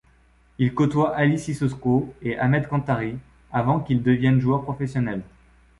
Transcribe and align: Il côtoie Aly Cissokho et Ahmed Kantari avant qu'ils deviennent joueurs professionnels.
Il 0.57 0.73
côtoie 0.73 1.15
Aly 1.15 1.37
Cissokho 1.37 2.11
et 2.23 2.35
Ahmed 2.35 2.67
Kantari 2.67 3.19
avant 3.51 3.79
qu'ils 3.81 4.01
deviennent 4.01 4.39
joueurs 4.41 4.63
professionnels. 4.63 5.21